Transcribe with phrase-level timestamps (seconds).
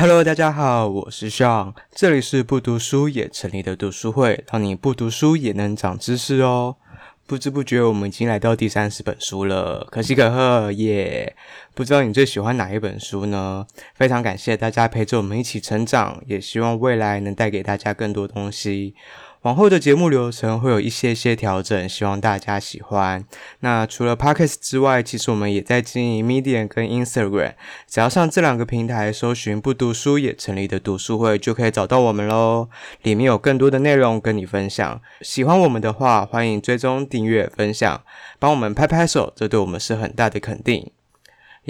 [0.00, 6.76] Hello，大家好，我是 Sean，这里是不读书也成立的读书会，让你不读书也能长知识哦。
[7.26, 11.36] 不知不觉，我们已经来到第三十本书了，可喜可贺耶！
[11.74, 13.66] 不知道你最喜欢哪一本书呢？
[13.94, 18.94] 非常感谢大家陪着我们一起成长，也希望未来能带给大家更多东西。
[19.42, 23.24] 往后的节目流程会有一些些调整，希望大家喜欢。
[23.60, 27.54] 那除了 Podcast 之外，其实我们也在经营 Medium 跟 Instagram，
[27.88, 32.68] 只要上这两个平台搜寻“不读书也成立的读书会”，就可以找到我们喽。
[33.02, 35.00] 里面有更多的内容跟你分享。
[35.22, 38.02] 喜欢我们的话，欢迎追踪、订阅、分享，
[38.38, 40.92] 帮我们拍拍手，这对我们是很大的肯定。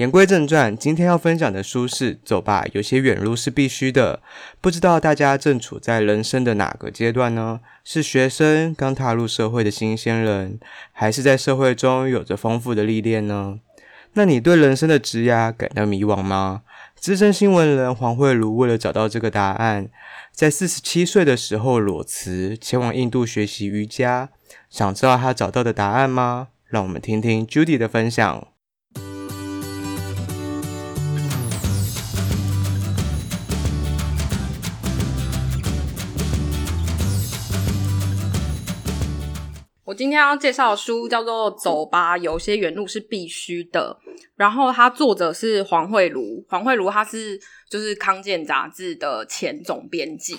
[0.00, 4.22] 言归正传，今天要分享的书是《走吧，有些远路是必须的》。
[4.58, 7.60] 不知道大家正处在人生的哪个阶段呢？
[7.84, 10.58] 是学生，刚踏入社会的新鲜人，
[10.92, 13.58] 还是在社会中有着丰富的历练呢？
[14.14, 16.62] 那你对人生的职涯感到迷惘吗？
[16.94, 19.90] 资深新闻人黄慧如为了找到这个答案，
[20.32, 24.30] 在四十七岁的时候裸辞，前往印度学习瑜伽。
[24.70, 26.48] 想知道他找到的答案吗？
[26.64, 28.46] 让我们听听 Judy 的分享。
[39.90, 43.98] 我今天要介绍的书叫做《走吧，有些远路是必须的》，
[44.36, 46.40] 然后它作者是黄慧茹。
[46.48, 47.36] 黄慧茹她是
[47.68, 50.38] 就是康健杂志的前总编辑，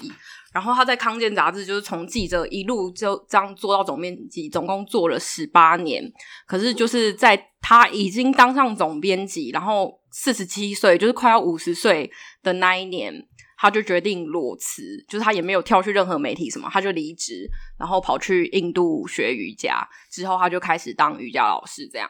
[0.53, 6.09] 然后他在康健杂志就是从记者一路就这样做到总编辑，总共做了十八年。
[6.47, 12.09] 可是就是在他已经当上总编辑，然后四十七岁，就是快要五十岁
[12.41, 13.27] 的那一年。
[13.61, 19.87] 他就决定裸辞，就是他也没有跳去任何媒体什么，他就离职，然后跑去印度学瑜伽。
[20.09, 22.09] 之后他就开始当瑜伽老师，这样。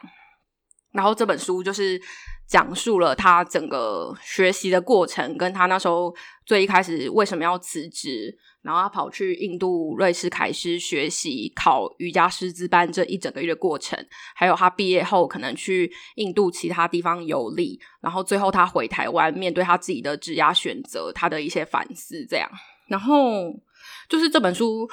[0.92, 2.00] 然后这本书就是
[2.48, 6.14] 讲述了他整个学习的过程，跟他那时候
[6.46, 8.34] 最一开始为什么要辞职。
[8.62, 13.98] 然后他跑去印度瑞士凯诗学习考瑜伽师资班这一整个月的过程，
[14.34, 22.48] 还有他毕业后可能去印度其他地方游历，然后最后他回台湾面对他自己的职业选择，他的一些反思这样。
[22.86, 23.52] 然后
[24.08, 24.88] 就是这本书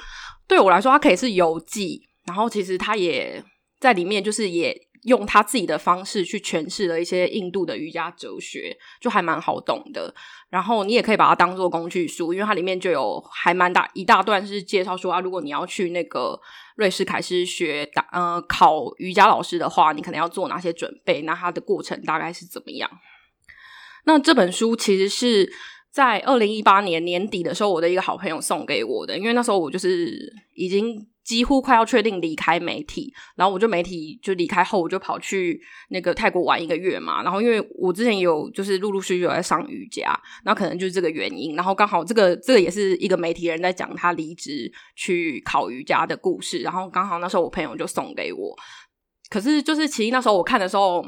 [0.46, 3.42] 对我来说，它可以是游记，然后其实他也
[3.78, 4.89] 在里面就是也。
[5.02, 10.14] 用他自己的方式去诠释了一些印度的瑜伽哲学，就还蛮好懂的。
[10.48, 16.38] 然后你也可以把它当做工具书，因为它里面就有还蛮大一大段是介绍说啊，如果你要去那个
[16.76, 21.22] 瑞士凯诗学打呃考瑜伽老师的话，你可能要做哪些准备？
[21.22, 22.90] 那它的过程大概是怎么样？
[24.04, 25.52] 那这本书其实是
[25.92, 31.06] 在二零一八年年底的时候，我的一个好朋友送给我的，因为那时候我就是已经。
[31.22, 37.22] 几乎快要确定离开媒体，然后我就媒体就离开后，我就跑去那个泰国玩一个月嘛。
[37.22, 41.54] 然后因为我之前有就是陆陆续续有在上瑜伽，那可能就是这个原因。
[41.54, 46.60] 然后刚好这个这个也是一个媒体人在讲他离职去考瑜伽的故事。
[46.60, 48.56] 然后刚好那时候我朋友就送给我，
[49.28, 51.04] 可是就是其实那时候我看的时候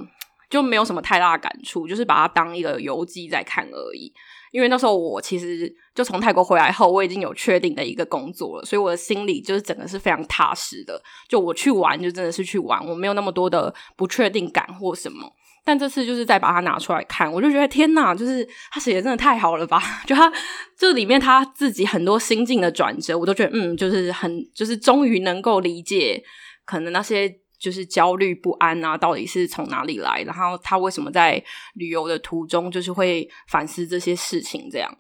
[0.49, 4.13] 就没有什么太大的感触，就是把它当一个游记在看而已。
[4.53, 11.03] 因为那时候我其实就从泰国回来后，我已经有确定的一个工作了，所以我的心里就是整个是非常踏实的。
[11.29, 15.29] 就我去玩，就真的是去玩，我没有那么多的不确定感或什么。
[15.65, 19.83] 但这次就是再把它拿出来看，我就觉得天哪，就是他写的真的太好了吧！
[20.07, 20.33] 就他
[20.77, 26.23] 这里面他自己很多心境的转折，我都觉得嗯，就是很就是终于能够理解
[26.65, 27.42] 可能那些。
[27.63, 30.23] 就是焦虑不安啊，到底是从哪里来？
[30.27, 31.41] 然后他为什么在
[31.75, 34.69] 旅游的途中就是会反思这些事情？
[34.69, 34.93] 这样。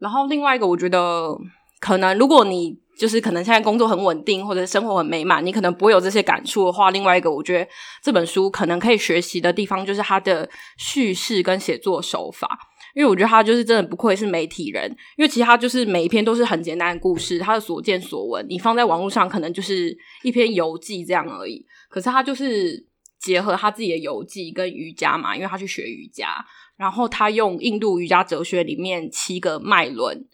[0.00, 1.38] 然后另外一个，我觉得
[1.78, 7.70] 可能如果你就是可能现在工作很稳定或者生活很美满，你可能不会有这些感触的话，另外一个我觉得
[8.02, 12.58] 这本书可能可以学习的地方就是它的叙事跟写作手法，
[12.94, 21.64] 因为我觉得他就是真的不愧是媒体人，因为其他就是每一篇都是很简单的故事，他的所见所闻，你放在网络上可能就是一篇游记这样而已。
[21.90, 22.86] 可是他就是
[23.18, 26.42] 结合他自己的游记跟瑜伽嘛，因为他去学瑜伽，
[26.76, 30.24] 然后他用印度瑜伽哲学里面七个脉轮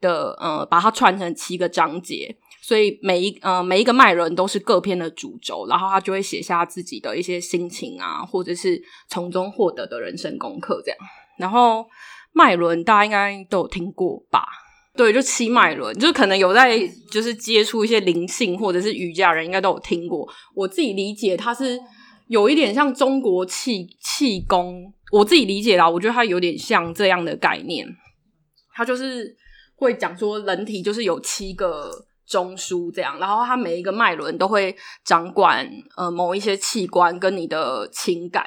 [0.00, 10.98] 的，呃，把它串成七个章节，所以每一呃每一个脉轮都是各篇的主轴，然后他就会写下自己的一些心情啊，或者是从中获得的人生功课这样。
[11.38, 11.86] 然后
[12.32, 14.48] 脉轮大家应该都有听过吧？
[14.96, 16.78] 对，就七脉轮，就可能有在
[17.10, 20.28] 就是接触一些灵性或者是瑜伽人，应该都有听过。
[20.54, 21.76] 我自己理解，它是
[22.28, 24.94] 有一点像中国气气功。
[25.10, 27.84] 我自己理解啦，我觉得它有点像这样的概念。
[28.72, 29.36] 它就是
[29.74, 31.90] 会讲说，人体就是有七个
[32.24, 38.46] 中枢这样，然后它每一个脉轮都会掌管呃某一些器官跟你的情感，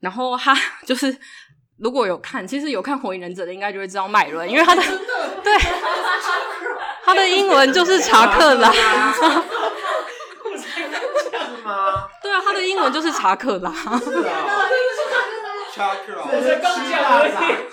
[0.00, 1.14] 然后它 就是。
[1.78, 4.82] 如果有看，其实有看《火影忍者》的，应该就会知道麦伦，因为他的
[5.42, 5.52] 对，
[7.04, 8.70] 他的英文就是查克拉。
[12.22, 13.72] 对啊，他的英文就是查克拉。
[15.74, 16.22] 查克拉，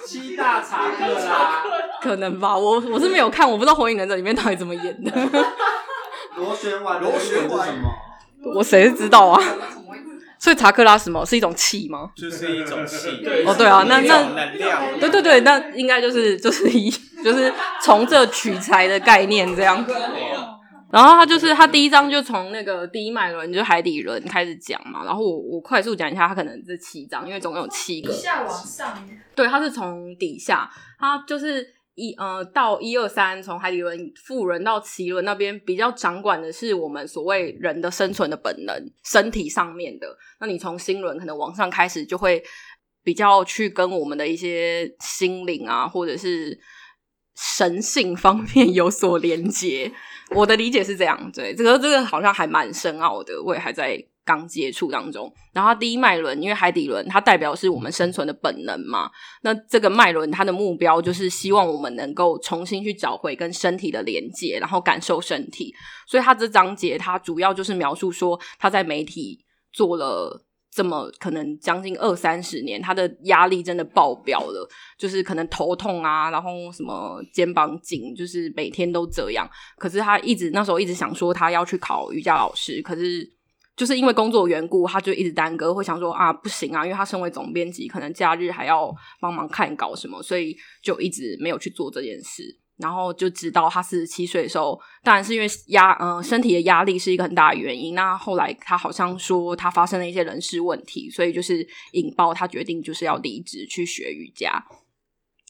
[0.03, 1.61] 七大查克拉，
[2.01, 2.57] 可能吧？
[2.57, 5.11] 我我是没有看，我不知道《火影忍者》里面到底怎么演的。
[6.35, 7.91] 螺旋丸，螺旋丸什么？
[8.55, 9.43] 我谁知道啊？
[10.41, 12.09] 所以查克拉什么是一种气吗？
[12.15, 13.23] 就是一种气。
[13.45, 14.99] 哦，对啊，那那能量。
[14.99, 16.89] 对对对，那应该就是就是一
[17.23, 17.53] 就是
[17.83, 19.85] 从这取材的概念这样。
[20.91, 28.11] 然后他就是他第一章就从那个第一脉轮就海底轮开始讲嘛，然后我我快速讲一下，他可能这七章，因为总共有七个。
[28.11, 29.07] 下往上。
[29.35, 30.67] 对，他是从底下，
[30.99, 31.65] 他就是
[31.95, 40.17] 一呃到一二三，从海底轮、腹轮到脐轮那边比较掌管的是我们所谓人的生存的本能，身体上面的。
[40.39, 42.41] 那你从心轮可能往上开始，就会
[43.03, 46.57] 比较去跟我们的一些心灵啊，或者是
[47.35, 49.91] 神性方面 有所连接。
[50.33, 55.31] 我的理解是这样，对，这个这个好像还蛮深奥的，我也还在刚接触当中。
[55.53, 59.09] 然后第一脉轮，因为海底轮它代表是我们生存的本能嘛，
[59.43, 65.73] 那这个脉轮它的目标就是希望我们能够重新去找回跟身体的连接，然后感受身体。
[66.07, 69.39] 所以它这章节它主要就是描述说他在媒体
[69.71, 70.45] 做了。
[70.73, 74.65] 这么可能将近二三十年，他的压力真的爆表了，
[74.97, 79.45] 就是可能头痛啊，然后什么肩膀紧，就是每天都这样。
[79.77, 83.29] 可是他一直那时候一直想说他要去考瑜伽老师，可是
[83.75, 92.57] 就是因为工作缘故，他就一直耽搁，会想说啊不行啊，因为他身为总编辑，可能假日还要帮忙看稿什么，所以就一直没有去做这件事。
[92.77, 97.93] 然后就知道他四十七岁的时候，当然是因为压，呃，身体的压力是一个很大的原因。
[97.93, 104.51] 那后来他好像说他发生了一些人事问题，所以就是引爆他决定就是要离职去学瑜伽。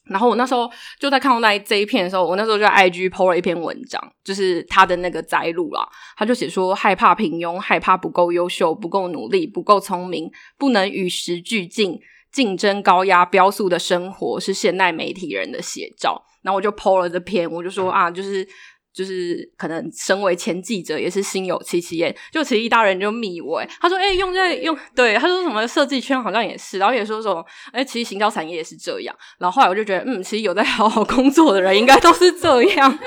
[0.06, 0.70] 然后我那时候
[1.00, 5.88] 就在看到那这一篇的时候，我那时候就在 IG po 了一篇文章，就是他的那个摘录啦。
[6.18, 12.00] 他就写说害怕平庸，害怕不够优秀，不够努力，不够聪明，不能与时俱进，
[12.32, 16.22] 竞争高压飙速的生活是现代媒体人的写照。
[16.42, 18.46] 然后我就 po 了这篇，我就说啊，就是
[18.94, 22.16] 就是可能身为前记者也是心有戚戚焉。
[22.32, 29.16] 就其实一大人就密我，他说哎、欸，用在用对，他说什么设计圈好像也是，然后也说什么哎，其实行销产业也是这样。
[29.40, 33.00] 然后后来我就觉得，嗯，其实有在好好工作的人应该都是这样，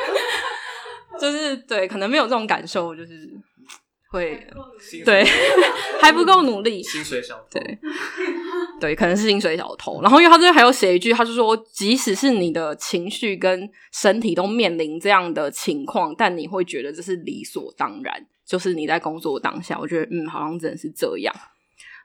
[1.21, 3.29] 就是对，可能没有这种感受，就是
[4.11, 4.47] 会
[5.05, 5.25] 对
[6.01, 7.79] 还不够努力，薪水小对。
[8.85, 10.03] 对，可能是薪水小偷。
[10.03, 18.27] 然后，因为他这边还有写一句，他就说，即使是你的情绪跟身体都面临这样的情况，但你会觉得这是理所当然。
[18.47, 21.35] 就是你在工作当下，我觉得，嗯，好像真的是这样。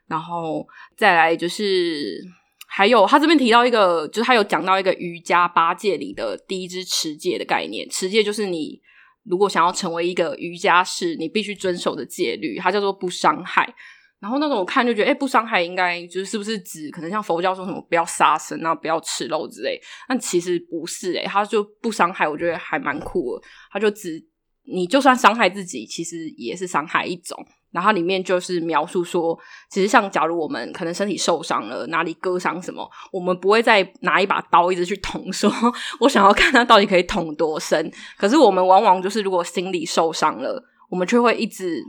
[0.06, 0.66] 然后
[0.96, 2.24] 再来就是，
[2.66, 7.86] 还有他这边提到一个，就是他有讲到一个瑜伽八戒里的第一支持戒的概念。
[7.90, 8.80] 持戒就是你
[9.24, 13.74] 如果想要成为一个瑜伽士，你必须遵守的戒律，它叫做不伤害。
[14.20, 19.80] 然后那种我看就觉得，哎，不伤害应该就是不是指可能像佛教说什么不要杀生啊，不要吃肉之类？
[20.06, 23.42] 但其实不是，诶，他就不伤害，我觉得还蛮酷的。
[23.72, 24.22] 他就指
[24.66, 27.34] 你就算伤害自己，其实也是伤害一种。
[27.70, 29.38] 然后里面就是描述说，
[29.70, 35.50] 其实像假如我们可能身体受伤了，哪里割伤什么，我们不会再拿一把刀一直去捅，说
[35.98, 37.90] 我想要看他到底可以捅多深。
[38.18, 41.82] 可是我们往往就是如果心里受伤了，我们却会一直。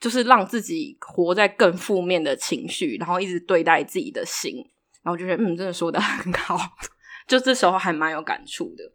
[0.00, 4.56] 就是让自己活在更负面的情绪，然后一直对待自己的心，
[5.02, 6.58] 然后我觉得嗯，真的说得很好，
[7.26, 8.92] 就这时候还蛮有感触的。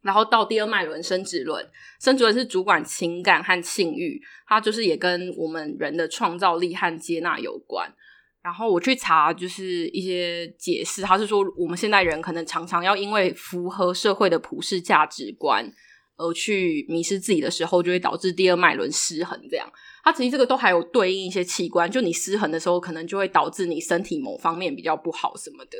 [0.00, 1.68] 然后到第二脉轮生殖轮，
[2.00, 7.92] 生殖轮是主管情感和性欲，它就是也跟我们人的创造力和接纳有关。
[8.40, 15.70] 然后我去查，就是一些解释，他是说我们现代人可能常常要因为符合社会的普世价值观。
[16.18, 19.40] 而去迷失自己的时候，就会导致第二脉轮失衡。
[19.48, 19.66] 这样，
[20.04, 25.78] 它其实这个都还有对应一些器官，就你失衡的时候，可能就会导致你身体某方面比较不好什么的。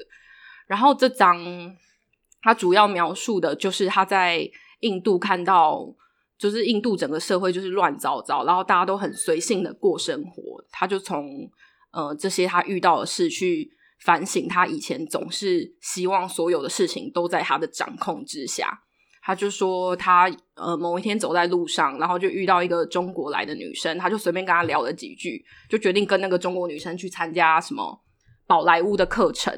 [0.66, 1.38] 然后这张
[2.40, 4.48] 它主要描述的就是他在
[4.80, 5.92] 印度看到，
[6.38, 10.64] 就是印度整个社会就是乱糟糟，然后大家都很随性的过生活。
[10.70, 11.50] 他就从
[11.90, 13.70] 呃这些他遇到的事去
[14.04, 18.84] 反省，他以前总是希望所有的事情都在他的掌控之下。
[19.28, 28.02] 他就说他呃某一天走在路上，然后就遇到一个中国来的女生，他就随便跟她聊了几句，就决定跟那个中国女生去参加什么
[28.46, 29.52] 宝莱坞的课程，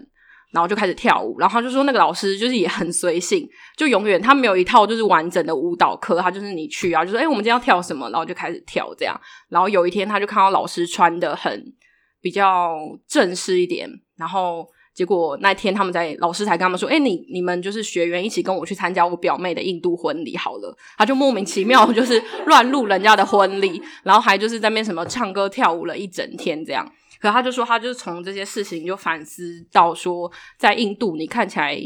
[0.50, 1.38] 然后就开始跳舞。
[1.38, 9.16] 然后他就说那个老师就是也很随性，就永远他没有一套就是完整的舞蹈课，他就是你去啊，就说哎我们今天要跳什么，然后就开始跳这样。
[9.50, 11.72] 然后有一天他就看到老师穿得很
[12.20, 12.74] 比较
[13.06, 26.90] 正式一点，然后结果那天他们在老师才跟他们说：“哎、你你们就是学员一起跟我去参加我表妹的印度婚礼好了。”他就莫名其妙就是乱入人家的婚礼，然后还就是在那什么唱歌跳舞了一整天这样。
[27.20, 31.78] 可他就说，他就是从这些事情就反思到说，在印度你看起来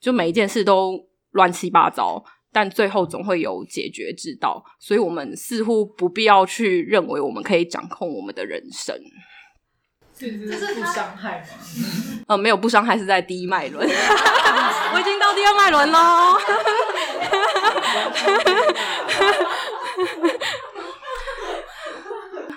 [0.00, 1.00] 就每一件事都
[1.30, 4.62] 乱七八糟，但最后总会有解决之道。
[4.80, 8.94] 所以我们似乎不必要去认为我们可以掌控我们的人生。
[10.20, 11.46] 这是不伤害吗？
[12.26, 13.88] 呃， 没有不伤害，是在第一脉轮。
[14.92, 16.38] 我已经到第二脉轮喽。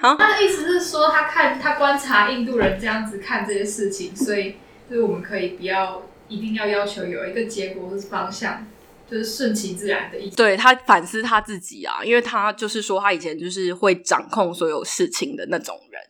[0.01, 4.57] 好，他的意思是说，他看他观察印度人这样子看这些事情，所以
[4.89, 8.67] 就是我们可以不要一定要要求有一个结果或是方向，
[9.09, 10.35] 就是顺其自然的意思。
[10.35, 16.01] 对，他反思他自己啊，因为他就是说他以前就是会掌控所有事情的那种人。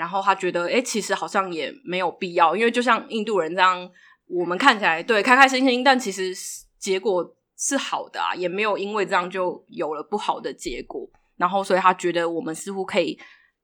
[0.00, 3.86] 然后他觉得，哎，其实好像也没有必要，因为就像印度人这样，
[4.26, 6.34] 我们看起来对开开心心，但其实
[6.78, 11.06] 结果是好的啊，也没有因为这样就有了不好的结果。
[11.36, 13.18] 然后，所以他觉得我们似乎可以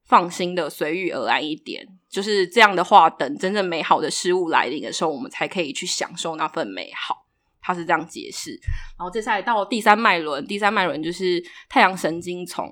[0.05, 7.25] 放心的随遇而安一点，就是这样的话，等真正美好的事物来临的时候，我们才可以去享受那份美好。
[7.63, 8.51] 他是这样解释。
[8.99, 12.71] 然后接下来到第三脉轮，第三脉轮就是太阳神经丛，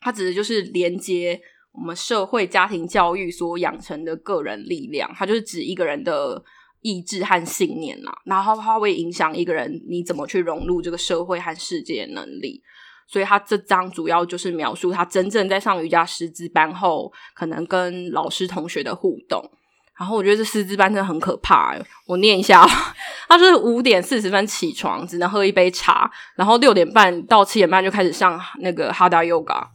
[0.00, 1.38] 它指的就是连接。
[1.72, 6.42] 我们社会家庭教育所养成的个人力量，它就是指一个人的
[6.82, 8.12] 意志和信念啦。
[8.24, 12.62] 然后它会影响一个人你怎么去融入这个社会和世界能力。
[13.06, 19.42] 所以他这章主要就是描述他真正在上瑜伽师资班后，可能跟老师同学的互动。
[19.98, 21.76] 然后我觉得这师资班真的很可怕。
[22.06, 22.64] 我念一下，
[23.28, 29.66] 他就是五点四十分起床，只能喝一杯茶，然后六点半到七点半就开始上那个 Hatha Yoga。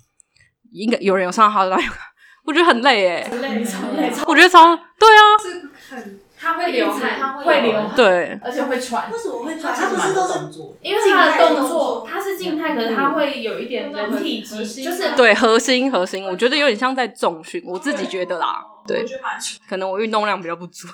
[0.75, 1.77] 应该有人有上哈达，
[2.45, 9.11] 我觉得很累哎，累超累，我觉得超对啊，是很他会流汗，会流汗，对，而且会喘。
[9.11, 9.73] 为什么会喘？
[9.73, 10.33] 他不是都是
[10.81, 19.03] 因为他的动作，他是静态，可是他会有一点人体核心，就是对核心核心，我觉得有点像在重训，我自己觉得啦，对，
[19.67, 20.87] 可能我运动量比较不足，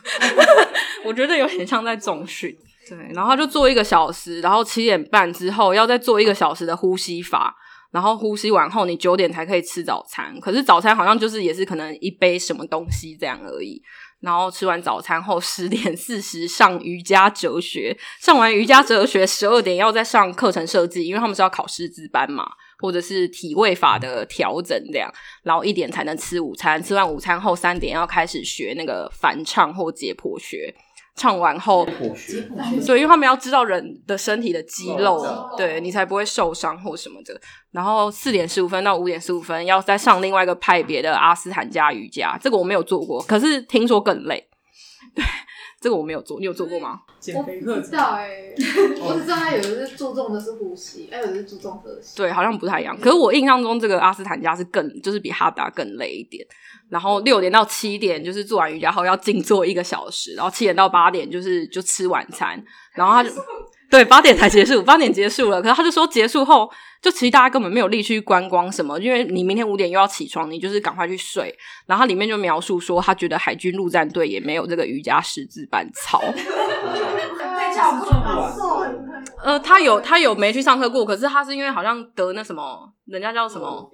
[1.03, 2.55] 我觉得有点像在重训，
[2.87, 7.57] 对，然后就做一个小时，然后七点半之后要再做一个小时的呼吸法。
[7.91, 10.39] 然后呼吸完后，你九点才可以吃早餐。
[10.39, 13.81] 可是早餐好像就是也是可能一杯什么东西这样而已。
[14.21, 25.11] 然后吃完早餐后，十点四十上瑜伽哲学，上完瑜伽哲学，十二点要再上课程设计，因为他们是要考师资班嘛，或者是体位法的调整这样。
[25.41, 30.71] 然后一点才能吃午餐，吃完午餐后三点要开始学那个反唱或解剖学。
[31.15, 31.87] 唱完后，
[32.81, 35.23] 所以因为他们要知道人的身体的肌肉，
[35.57, 37.39] 对你才不会受伤或什么的。
[37.71, 44.47] 然后四点十五分到五点十五分要再上另外一个派别的阿斯坦加瑜伽，这个我没有做过，可是听说更累。
[45.13, 45.23] 对，
[45.81, 47.01] 这个我没有做，你有做过吗？
[47.35, 48.55] 我不知道哎、欸，
[49.01, 52.13] 我只知道他有的是注重的是呼吸，还有的是注重核心。
[52.15, 52.95] 对，好像不太一样。
[52.99, 56.45] 可是我印象中这个阿斯坦加是更，就是比哈达更累一点。
[56.89, 63.29] 然后六点到七点就是做完瑜伽后要静坐一个小时，然后七点到八点就是就吃晚餐，然后他就
[63.91, 65.61] 对八点才结束， 八点结束了。
[65.61, 66.71] 可是他就说结束后，
[67.01, 71.53] 就其实大家根本没有力去观光什么，因为你明天五点又要起床，你就是赶快去睡。
[71.85, 76.21] 然后他里面就描述说，他觉得海军陆战队也没有这个瑜伽师资班操。
[79.43, 83.91] 呃，他有他有没去上课过，可是他是因为好像得那什么，人家叫什么？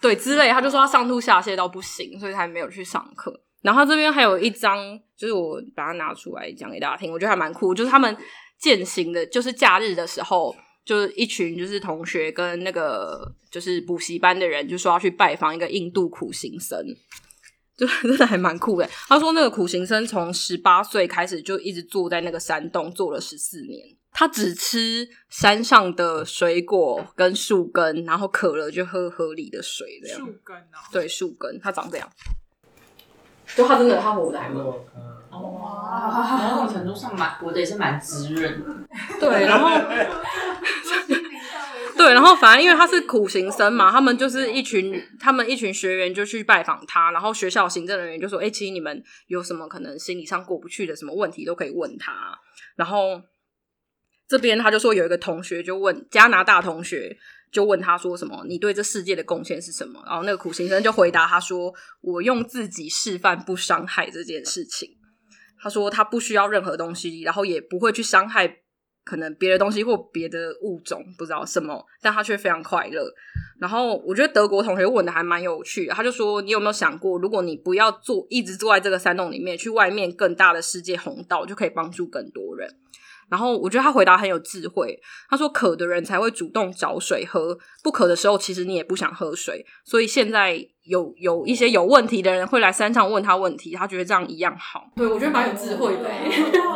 [0.00, 3.32] 对，之类，他就说他上吐下泻到不行，所以才没有去上课。
[3.62, 4.78] 然后他这边还有一张，
[5.18, 7.74] 就是我把它拿出来讲给大家听，我觉得还蛮酷。
[7.74, 8.16] 就是他们
[8.60, 16.78] 健行的，就是假日的时候，就是一群就是同学跟那个就是补习班的人，就说要去拜访一个印度苦行僧，
[17.76, 18.88] 就真的还蛮酷的。
[19.08, 23.96] 他说那个苦行僧从十八岁开始就一直坐在那个山洞坐了十四年。
[24.12, 30.18] 他只吃山上的水果跟树根，然后渴了就喝河里的水，这样。
[30.18, 30.82] 树根啊？
[30.90, 32.10] 对，树根，它长这样。
[33.56, 34.64] 就他真的，他活的还蛮。
[34.64, 34.76] 哇！
[36.38, 38.86] 某种程度上蛮，活的也是蛮滋润。
[39.18, 39.68] 对，然后。
[41.96, 52.38] 对，然后反正因为他是苦行僧嘛，他们就是一群，他们一群学员就去拜访他，然后学校行政人员就说：“哎，其实你们有什么可能心理上过不去的什么问题，都可以问他。”
[52.76, 53.22] 然后。
[54.28, 57.18] 这边他就说有一个同学就问加拿大同学
[57.50, 60.02] 就问他说什么，你对这世界的贡献是什么？
[60.06, 64.90] 然后那个苦行僧就回答他说，我用自己示范不伤害这件事情。
[65.62, 68.58] 他说他不需要任何东西，然后也不会去伤害
[69.04, 73.12] 可能别的东西或别的物种，不知道什么，但他却非常快乐。
[73.60, 82.76] 然后我觉得德国同学问的还蛮有趣的，他就说：“你有没有想过，如果你不要坐，一直坐在这个山洞里面，去外面更大的世界红道，就可以帮助更多人。”
[83.30, 84.98] 然后我觉得他回答很有智慧。
[85.28, 89.64] 他说：“渴的人才会主动找水喝，不渴的时候，其实你也不想喝水。
[89.84, 94.90] 所以现在有有一些有问题的人会来山上问他问题，他觉得这样一样好。
[94.96, 96.10] 对，我觉得蛮有智慧的。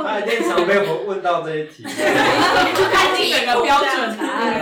[0.04, 4.60] 他一定常被我问到这一题， 他已经有个标准答案。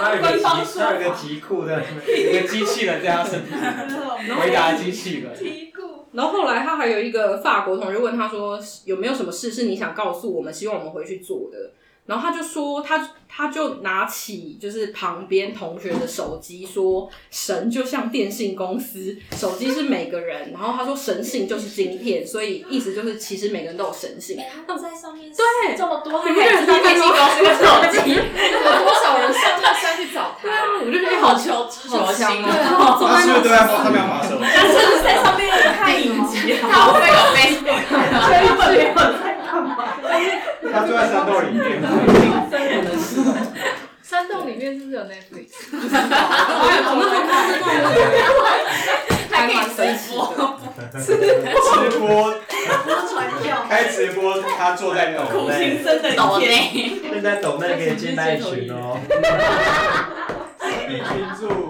[0.00, 0.44] 他有个题，
[0.78, 3.58] 他有个题库的，一个机器人在他身边
[4.38, 5.32] 回答机器人。
[6.12, 11.72] 然后后来他还有一个法国同学问他说：“有没有什么事是你想告诉我们，希望我们回去做的？”
[12.06, 24.36] 然后他就说他他就拿起就是旁边同学的手机说：“神就像电信公司，手机是每个人。”然后他说：“神性就是晶片，所以意思就是其实每个人都有神性。
[24.66, 30.42] ”他们在上面对这么多，还可以知道电信公司的手机，有多少人上上山去找他？
[30.42, 32.98] 对啊，我就觉得好求知好香啊！
[32.98, 34.02] 他是不是都在上面
[34.60, 34.68] 滑手机？
[34.68, 35.40] 他是不是在上面
[35.78, 36.34] 看影集？
[36.60, 37.80] 他会有 Facebook，
[40.72, 41.60] 他坐在山洞里面。
[44.02, 45.48] 山洞里面是不是有 Netflix？
[45.72, 47.64] 我们很看这种，
[49.30, 49.78] 还可以直
[50.10, 50.10] 播，
[51.00, 51.06] 直
[51.96, 52.04] 播，
[53.08, 53.14] 传
[53.44, 56.48] 教，开直播，他坐在抖苦内，行僧的抖内，
[57.12, 58.98] 现在抖内可以进那群哦。
[60.88, 61.06] 一群
[61.38, 61.69] 住。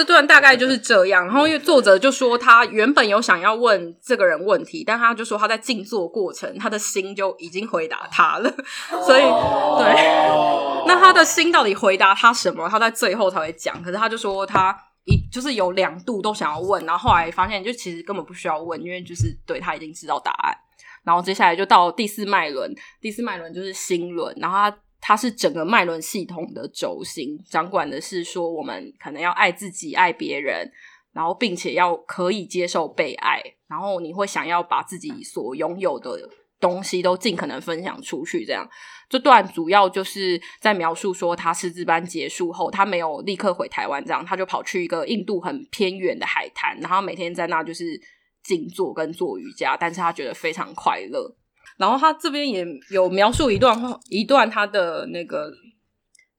[0.00, 8.50] 这段大概就是这样，然后因为作者就说他原本有想要问这个人问题，但他就说他在静坐过程，他的心就已经回答他了，
[9.04, 12.66] 所以对，那他的心到底回答他什么？
[12.66, 13.82] 他在最后才会讲。
[13.82, 20.56] 可是他就说他一就是有两度都想要问，然后后来发现就其实根本不需要问，因为就是对他已经知道答案。
[21.04, 24.76] 然后接下来就到第四脉轮，第四脉轮就是心轮，然后他。
[25.00, 30.70] 它是整个脉轮系统的轴心，掌管的是说我们可能要爱自己、爱别人，
[31.12, 36.28] 然后并且要可以接受被爱，然后你会想要把自己所拥有的
[36.60, 38.44] 东西都尽可能分享出去。
[38.44, 38.68] 这样，
[39.08, 47.98] 这段主要就是在描述说他师资班结束后，他没有立刻回台湾，这样他就跑去一个印度很偏远的海滩，然后每天在那就是
[48.42, 51.34] 静坐跟做瑜伽，但是他觉得非常快乐。
[51.80, 55.50] 然后他这边也有描述一段话，一段他的那个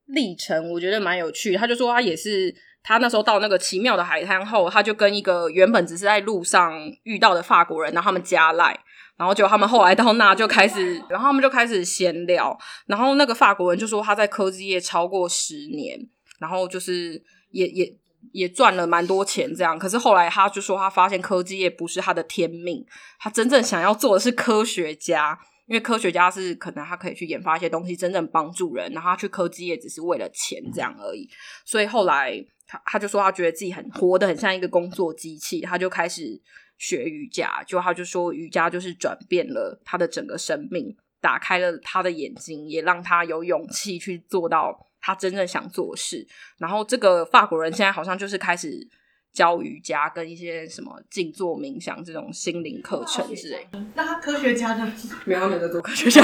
[0.06, 1.56] 历程，我觉得蛮有趣。
[1.56, 8.80] 他就说他也是，他那时候到那个奇妙的海滩后，他就跟一个原本只是在路上遇到的法国人，然后他们加赖，
[9.17, 12.56] 然后就他们后来到那就开始，然后他们就开始闲聊。
[12.86, 15.99] 然后那个法国人就说他在科技业超过十年，
[16.39, 18.01] 然后就是也也。
[18.31, 19.77] 也赚了蛮多钱，这样。
[19.77, 22.86] 可是后来他就说，他发现科技业不是他的天命，
[23.19, 28.91] 他真正想要做的是科学家，因为科学家是可能他可以去研发一些东西，真正帮助人。
[28.93, 31.29] 然后他去科技业只是为了钱这样而已。
[31.65, 32.34] 所以后来
[32.67, 36.41] 他他就说，他觉得自己很活得很像一个工作机器，他就开始
[36.77, 37.63] 学瑜伽。
[37.65, 44.88] 就他就说，瑜伽就是转变了他的整个生命，打开了他的眼睛，也让他有勇气去做到。
[45.02, 46.26] 他真正想做的事，
[46.60, 48.88] 然后这个法国人现在好像就是开始
[49.34, 53.68] 教瑜伽跟一些什么静坐冥想这种心灵课程之类。
[53.96, 54.94] 那他科学家呢？
[55.26, 56.22] 没有，他没有在做科学家。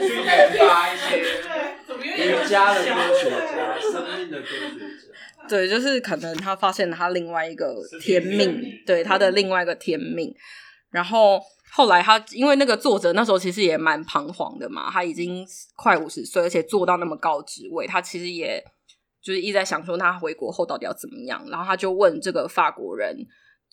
[0.00, 5.46] 去研发一些瑜伽的科学家，生命的科学家。
[5.48, 10.34] 对，就是可能他发现了他另外一个天命，对他的另外一个天命，
[10.90, 11.40] 然后。
[11.72, 18.60] 后来他因为那个作者那时候其实也蛮彷徨的嘛，他已经快五十岁，而且做到那么高职位，他其实也
[19.22, 21.48] 就是一直在想说，他回国后到底要怎么样。
[21.48, 23.16] 然后他就问这个法国人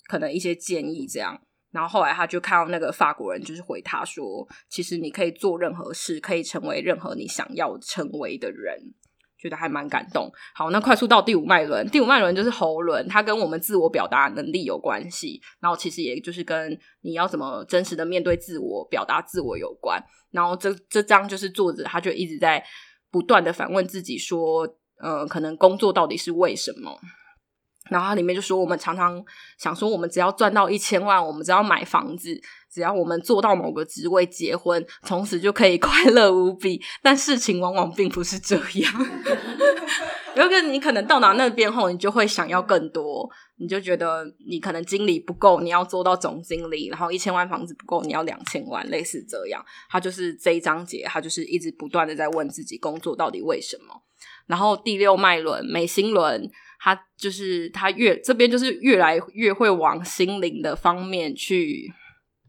[0.08, 1.42] 可能一些建议，这样。
[1.72, 8.94] 然后后来他就看到那个法国人就是回他说，其实你可以做任何事，可以成为任何你想要成为的人。
[9.38, 10.32] 觉得还蛮感动。
[10.54, 15.42] 好，那快速到第五脉轮，第五脉轮就是喉轮，它跟我们自我表达能力有关系。
[15.60, 20.04] 然后其实也就是跟你要怎么真实的面对自我、表达自我有关。
[20.32, 22.64] 然后这这张就是作者他就一直在
[23.10, 24.68] 不断的反问自己说，
[25.00, 27.00] 呃，可能工作到底是为什么？
[27.90, 29.24] 然后它里面就说，我们常常
[29.58, 32.40] 想说，我们只要赚到一千万，我们只要买房子，
[32.72, 36.82] 只要我们做到某个职位，结婚，从此就可以快乐无比。
[37.02, 38.94] 但事情往往并不是这样。
[40.36, 49.66] 有个你可能到达那边后，你就会想要更多，你就觉得你可能经理不够，你要做到总经理，然后一千万房子不够，你要两千万，类似这样。
[49.90, 54.04] 他就是这一章节，他就是一直不断的在问自己，工作到底为什么？
[54.46, 56.52] 然后第六脉轮，眉心轮。
[56.80, 61.92] 他就是他越这边就是越来越会往心灵的方面去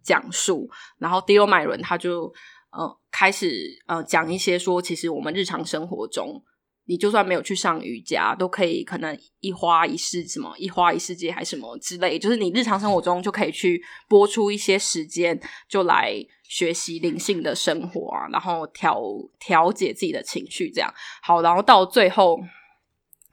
[0.03, 2.33] 讲述，然后迪欧麦伦他就
[2.71, 6.43] 呃开始呃讲一些说，其实我们日常生活中。
[6.91, 15.39] 你就算没有去上瑜伽，都可以可能一花一世什么一花一世界还什么之类，就是你日常生活中就可以去拨出一些时间，
[15.69, 16.15] 就来
[16.45, 19.03] 学习灵性的生活啊，然后调
[19.39, 20.91] 调节自己的情绪，这样
[21.23, 21.43] 好。
[21.43, 22.41] 然后到最后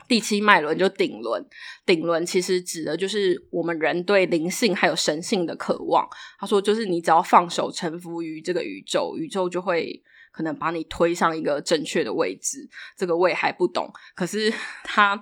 [0.08, 1.46] 第七脉轮就顶轮，
[1.86, 6.08] 顶轮其实指的就是我们人对灵性还有神性的渴望。
[6.40, 10.04] 他说，就是你只要放手臣服于这个宇宙，宇宙就会。
[10.36, 13.90] 可能把你推上一个正确的位置，这个我也还不懂。
[14.14, 15.16] 可是 他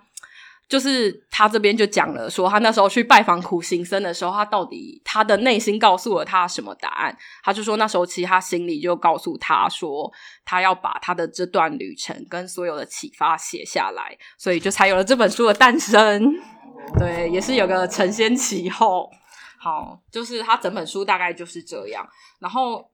[0.68, 7.16] 就是他这边就讲了，说他那时候去拜访苦行僧的时候，他到底他的内心告诉了他什么答案？
[7.44, 10.12] 他就说那时候其实他心里就告诉他说，
[10.44, 16.34] 他要把他的这段旅程跟所有的启发写下来，所以就才有了这本书的诞生。
[16.98, 19.10] 对，也是有个承先启后。
[19.60, 22.08] 好，就是他整本书大概就是这样，
[22.40, 22.90] 然后。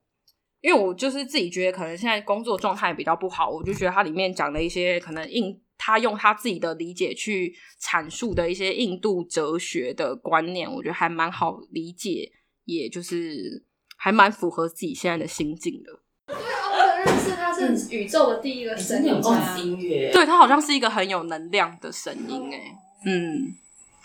[0.62, 12.30] 因为我就是自己觉得，可能现在工作状态比较不好，我就觉得它里面讲的一些可能应，他用他自己的理解去阐述的一些印度哲学的观念，我觉得还蛮好理解，
[12.66, 13.64] 也就是
[13.96, 16.00] 还蛮符合自己现在的心境的。
[16.26, 19.14] 对啊，我有认识他是宇宙的第一个声音，
[19.56, 23.50] 音乐，对他好像是一个很有能量的声音，哎，嗯，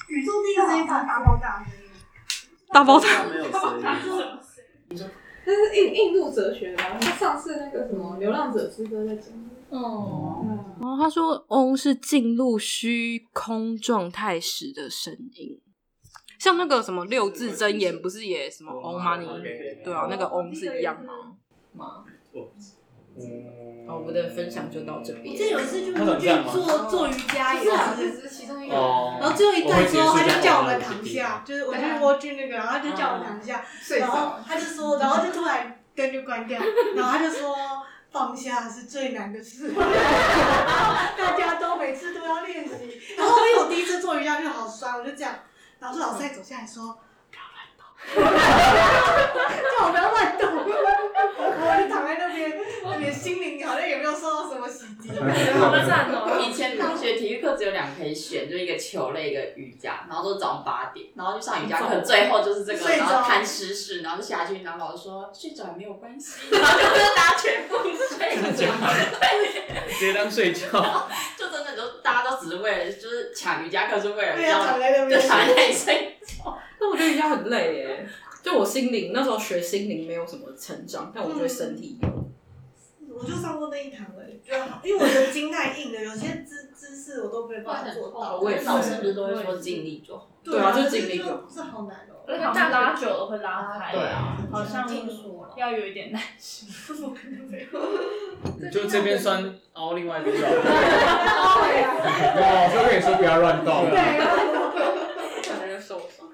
[0.07, 1.65] 宇宙第一个声音大爆炸，
[2.71, 5.09] 大爆炸没有声音。
[5.45, 6.97] 这是印印度哲学吧？
[7.01, 9.33] 他上次那个什么《流浪者之歌》在讲。
[9.69, 10.45] 哦，
[10.80, 15.60] 然后他说“嗡”是进入虚空状态时的声音，
[16.39, 19.28] 像那个什么六字真言，不是也什么“嗡嘛呢”？
[19.84, 21.13] 对啊，那个“嗡”是一样吗？
[21.73, 22.04] 吗？
[23.17, 25.34] 嗯，好，我们的分享就到这边。
[25.38, 28.75] 这有一次就是去做做瑜伽，也是是其中一个。
[28.75, 33.65] 然后最后一段说，他就叫我们躺下，就是我去卧具那个，然后他就叫我们躺下，
[33.97, 36.62] 然后他就说，然后就突然灯就关掉，
[36.93, 37.56] 然后他就说
[38.15, 42.71] 放下是最难的事， 大家都每次都要练习。
[43.17, 45.36] 然后因为我第一次做瑜伽就好酸，我就这样，
[45.80, 46.97] 然后老师再走下来说。
[48.15, 48.21] 叫
[49.86, 50.63] 我不要乱动，我
[51.84, 52.58] 就躺在那边，
[52.99, 55.10] 你的心灵好像也没有受到什么袭击。
[55.10, 56.39] 好赞哦！
[56.41, 68.73] 以前大学体育课只有两个可以选，就一个球类，一个瑜伽，然后都是早上八点，然后就上瑜伽课，最后就是这个，然后谈时事，然后就下去，然后老师说 睡着也没有关系，然后就是大家全部睡着，
[69.19, 75.19] 对，直接当睡觉，就真的就大家都只是为了就是抢瑜伽课，是为了 要躺在那边
[75.73, 76.58] 睡觉。
[76.80, 78.10] 那我觉得瑜伽很累耶，
[78.43, 82.24] 就我心灵那时候学心灵没有什么成长，但我觉得身体有。
[83.25, 88.38] 我就上过那一堂而已，就好，因为我的筋太硬了，有些姿姿势我都没办法做到。
[88.38, 90.29] 我老师不是都会说尽力就好。
[90.43, 91.41] 对啊，就尽力就好。
[91.51, 93.91] 这好难哦，而且拉久了会拉开。
[93.93, 94.88] 对啊，好像
[95.57, 96.69] 要有一点耐心。
[98.71, 100.51] 就这边酸，凹另外一边就好。
[100.53, 101.97] 对啊。
[102.38, 103.89] 哦，就跟你说不要乱动。
[103.89, 103.97] 对。
[105.49, 106.27] 可能就受伤。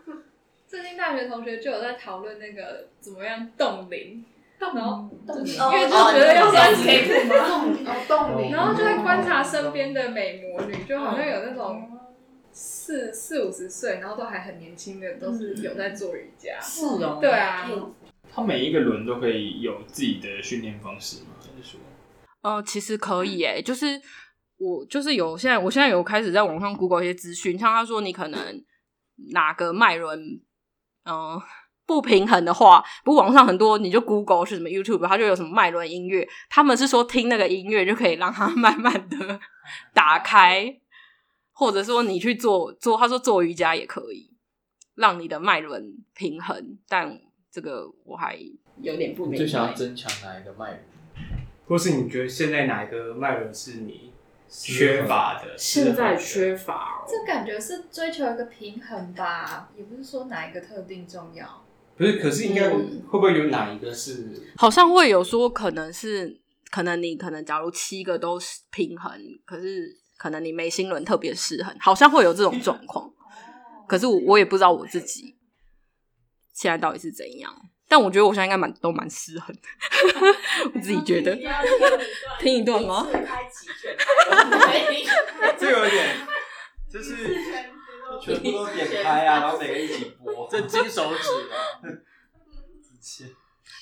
[0.67, 4.25] 最近大学同学就有在讨论那个怎么样冻龄。
[4.62, 7.34] 然后，因为就觉得要算 K 嘛，
[8.52, 12.00] 然后就在观察身边的美魔女，就好像有那种
[12.52, 16.60] 四四五十岁，然后都还很年轻的，都是有在做瑜伽。
[16.62, 17.17] 是哦。
[17.19, 17.67] 对啊。
[18.34, 21.32] 他每一个轮都可以有自己的训练方式吗？
[21.39, 21.80] 还是说？
[22.43, 24.00] 呃，其实可以诶，就是
[24.58, 28.39] 我就是有现在，我现在有开始在网上 Google 一些资讯，像他说你可能
[29.34, 30.19] 哪个脉轮，
[31.06, 31.41] 嗯。
[31.91, 36.25] 不平衡的话，不过网上很多，你就 Google 是什么 YouTube，它就有什么脉轮音乐。
[36.49, 39.38] 他们是说听那个音乐就可以让它慢慢的
[39.93, 40.80] 打开，
[41.51, 44.32] 或者说你去做做，他说做瑜伽也可以
[44.95, 46.77] 让你的脉轮平衡。
[46.88, 47.19] 但
[47.51, 48.39] 这个我还
[48.82, 49.38] 有点不明白。
[49.39, 50.80] 最想要增强哪一个脉轮，
[51.67, 54.13] 或是你觉得现在哪一个脉轮是你
[54.47, 55.58] 缺乏的？
[55.58, 61.61] 现在缺乏、哦，这感觉是追求一个平衡吧，也不是说哪一个特定重要。
[61.97, 62.77] 不是，可是应该会
[63.10, 64.27] 不会有哪一个是？
[64.58, 69.12] 好像会有说，可能是可能你可能假如七个都是平衡，
[69.45, 73.12] 可是可能你眉心轮特别失衡，好像会有这种状况。
[73.88, 75.36] 可是我我也不知道我自己
[76.54, 77.54] 现在到底是怎样，
[77.88, 79.62] 但我觉得我现在应该蛮都蛮失衡的。
[80.73, 81.38] 我自己觉得。
[82.39, 83.06] 听一段吗？
[85.60, 86.15] 这有点，
[86.89, 87.70] 就是。
[88.21, 91.57] 全部都点开啊，然后每个一起播，这金手指啊！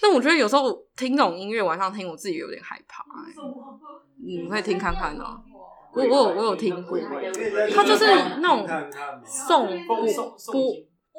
[0.02, 3.34] 但我觉得有时候听这种音乐，晚上听我自己有点害怕、欸。
[4.26, 5.38] 你可以听看看啊。
[5.92, 6.98] 我我有我有听过，
[7.74, 8.06] 它就是
[8.40, 8.66] 那种
[9.26, 10.08] 送播播，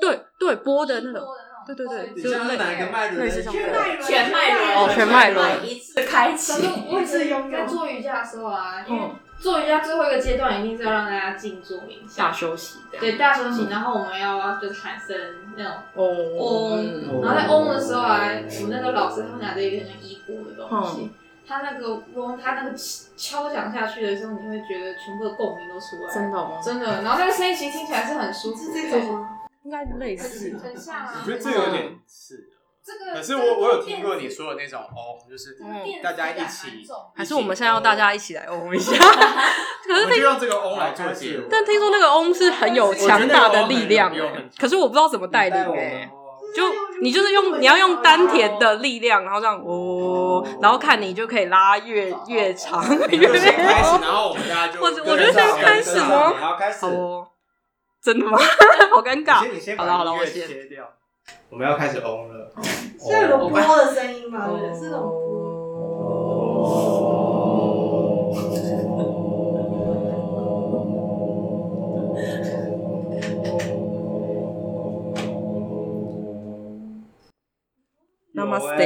[0.01, 1.27] 对对播的那种。
[1.67, 2.87] 对对对，就是像是哪一个？
[3.23, 6.53] 类似像全脉轮，全脉轮哦全脉轮一次开启。
[6.91, 12.99] 我以前在做瑜伽的时候啊，因为嗯做瑜伽最后一个阶段一定是要让大家静坐冥想大，休息的。
[12.99, 15.17] 对大休息，然后我们要就是喊声
[15.57, 18.21] 那种哦，嗡，然后在嗡的时候啊，
[18.61, 21.11] 我们那个老师他们拿着一个像衣钵的东西，
[21.49, 22.75] 他那个嗡，他那个
[23.17, 26.61] 敲响下去的时候，你会觉得全部的共鸣都出来，真的吗？
[26.63, 29.39] 真的，然后那个声音其实听起来是很舒服，是这种吗？
[29.63, 30.59] 应该类很似。
[30.63, 31.15] 很像啊。
[31.19, 32.51] 我觉得这有点是。
[32.85, 35.57] 这个，可是我我有听过你说的那种哦，就是
[36.03, 36.69] 大家一起，
[37.15, 38.93] 还是我们现在要大家一起来嗡一下？
[39.87, 41.45] 可是我们就听，用这个嗡来做结尾。
[41.51, 44.13] 但听说那个嗡是很有强大的力量
[44.59, 46.09] 可是我不知道怎么带领哎、
[46.55, 46.65] 就
[47.03, 53.47] 你就是用你要用丹田的力量，然后这样哦，然后看你就可以拉越越长越始，
[54.01, 56.87] 然后我们大家就我我觉得先开始吗好，开始。
[56.87, 57.29] 哦，
[58.03, 58.39] 真的吗？
[58.91, 60.49] 好尴尬先你先好了好了，把音乐我先。
[60.49, 60.91] 切掉。
[61.51, 62.53] 我们要开始嗡了。
[62.99, 64.47] 是有种波的声音吗？
[64.47, 64.75] 对不对？
[64.79, 65.01] 是那种
[78.33, 78.79] 有 Namaste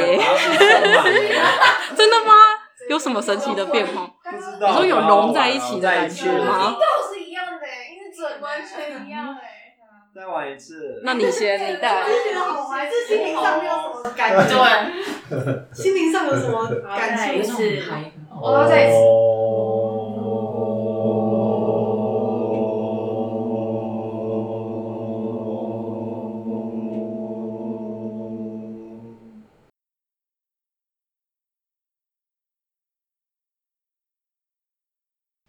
[1.97, 2.33] 真的吗？
[2.89, 4.11] 有什么神奇的变化？
[4.23, 4.69] 不知道。
[4.69, 6.75] 你说有融在一起的感觉吗？
[6.75, 9.54] 都是一样的，因为整完全一样哎。
[10.15, 11.01] 再玩一次。
[11.03, 12.07] 那你先，你带 我。
[12.09, 14.55] 就觉得好玩，这心灵上没有什么感觉，
[15.29, 17.83] 对，心灵上有什么感再触一次，
[18.41, 18.95] 我要再一次。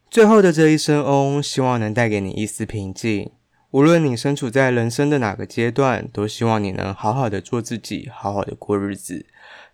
[0.10, 3.32] 最后的这一声嗡，希望能带给你一丝平静。
[3.76, 9.26] 无论你身处在人生的哪个阶段，都希望你能好好的做自己，好好的过日子，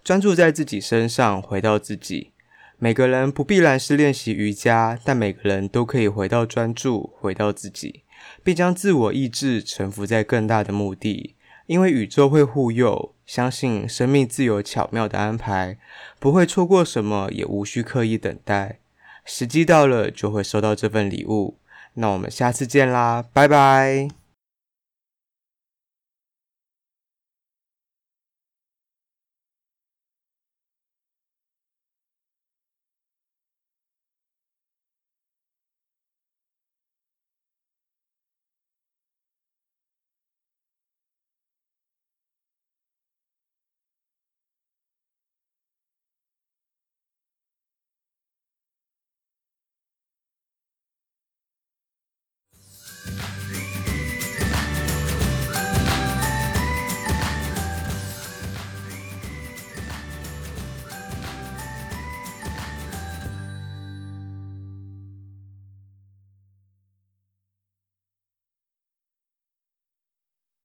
[0.03, 2.31] 专注在自己身上，回到自己。
[2.79, 8.01] 每个人不必然是练习瑜伽，但每个人都可以回到专注，回到自己，
[8.43, 11.35] 并将自我意志臣服在更大的目的。
[11.67, 15.77] 因为宇宙会护佑，相信生命自有巧妙的安排，
[16.19, 18.79] 不会错过什么，也无需刻意等待。
[19.23, 21.59] 时机到了，就会收到这份礼物。
[21.95, 24.20] 那我们下次见啦，拜拜。